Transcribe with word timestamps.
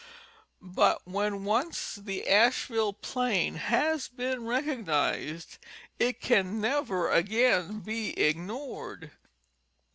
But 0.63 1.07
when 1.07 1.43
once 1.43 1.93
the 1.93 2.27
Asheville 2.27 2.91
plain 2.93 3.53
has 3.53 4.07
been 4.07 4.49
i 4.49 4.57
ecognized, 4.59 5.59
it 5.99 6.19
can 6.19 6.59
never 6.59 7.11
again 7.11 7.81
be 7.81 8.19
ignored. 8.19 9.11